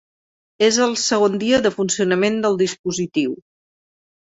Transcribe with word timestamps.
És 0.67 0.79
el 0.85 0.95
segon 1.01 1.37
dia 1.45 1.61
de 1.67 1.75
funcionament 1.77 2.43
del 2.49 2.61
dispositiu. 2.67 3.41